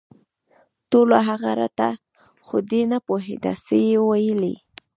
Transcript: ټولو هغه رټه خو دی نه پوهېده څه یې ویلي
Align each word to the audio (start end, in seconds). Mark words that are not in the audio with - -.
ټولو 0.91 1.17
هغه 1.27 1.51
رټه 1.59 1.89
خو 2.45 2.57
دی 2.69 2.81
نه 2.91 2.97
پوهېده 3.07 3.53
څه 3.65 3.75
یې 3.87 3.95
ویلي 4.07 4.55